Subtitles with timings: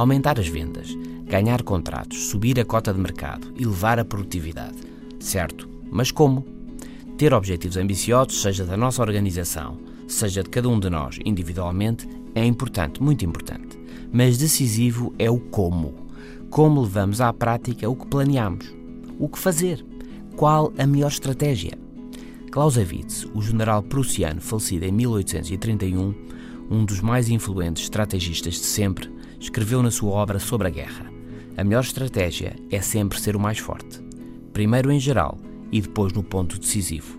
[0.00, 4.78] aumentar as vendas, ganhar contratos, subir a cota de mercado, elevar a produtividade.
[5.18, 6.44] Certo, mas como?
[7.18, 9.78] Ter objetivos ambiciosos, seja da nossa organização,
[10.08, 13.78] seja de cada um de nós individualmente, é importante, muito importante.
[14.12, 15.94] Mas decisivo é o como.
[16.48, 18.74] Como levamos à prática o que planeamos.
[19.18, 19.84] O que fazer.
[20.34, 21.78] Qual a melhor estratégia.
[22.50, 26.14] Clausewitz, o general prussiano falecido em 1831,
[26.70, 29.10] um dos mais influentes estrategistas de sempre,
[29.40, 31.10] escreveu na sua obra sobre a guerra:
[31.56, 34.00] A melhor estratégia é sempre ser o mais forte.
[34.52, 35.38] Primeiro em geral
[35.72, 37.18] e depois no ponto decisivo.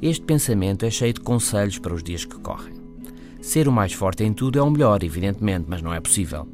[0.00, 2.74] Este pensamento é cheio de conselhos para os dias que correm.
[3.40, 6.46] Ser o mais forte em tudo é o melhor, evidentemente, mas não é possível.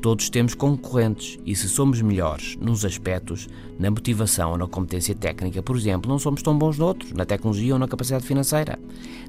[0.00, 5.60] Todos temos concorrentes e se somos melhores nos aspectos, na motivação ou na competência técnica,
[5.60, 8.78] por exemplo, não somos tão bons noutros, na tecnologia ou na capacidade financeira.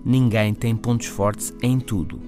[0.05, 2.19] Ninguém tem pontos fortes em tudo,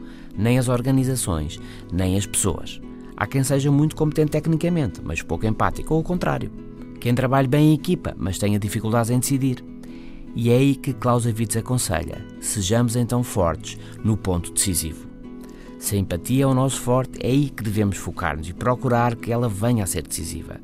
[0.41, 1.59] nem as organizações,
[1.93, 2.81] nem as pessoas.
[3.15, 6.51] Há quem seja muito competente tecnicamente, mas pouco empático, ou o contrário.
[6.99, 9.63] Quem trabalhe bem em equipa, mas tenha dificuldades em decidir.
[10.35, 15.07] E é aí que Clausewitz aconselha: sejamos então fortes no ponto decisivo.
[15.77, 19.31] Se a empatia é o nosso forte, é aí que devemos focar-nos e procurar que
[19.31, 20.59] ela venha a ser decisiva.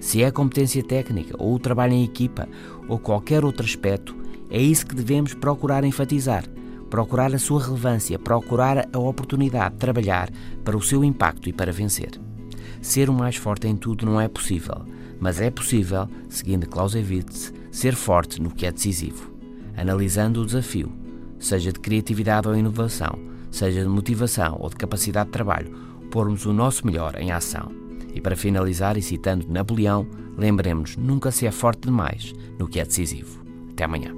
[0.00, 2.48] Se é a competência técnica, ou o trabalho em equipa,
[2.88, 4.16] ou qualquer outro aspecto,
[4.50, 6.44] é isso que devemos procurar enfatizar.
[6.92, 10.30] Procurar a sua relevância, procurar a oportunidade de trabalhar
[10.62, 12.10] para o seu impacto e para vencer.
[12.82, 14.84] Ser o mais forte em tudo não é possível,
[15.18, 19.32] mas é possível, seguindo Clausewitz, ser forte no que é decisivo.
[19.74, 20.92] Analisando o desafio,
[21.38, 23.18] seja de criatividade ou inovação,
[23.50, 25.74] seja de motivação ou de capacidade de trabalho,
[26.10, 27.72] pormos o nosso melhor em ação.
[28.14, 32.84] E para finalizar, e citando Napoleão, lembremos nunca se é forte demais no que é
[32.84, 33.42] decisivo.
[33.70, 34.12] Até amanhã.